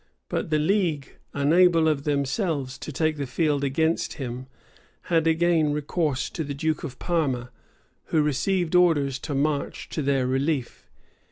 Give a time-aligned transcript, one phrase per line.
[0.29, 4.47] But the league, unable of themselves to take the field against him,
[5.03, 7.51] had again recourse to the duke of Parma,
[8.05, 10.89] who received orders to march to their relief.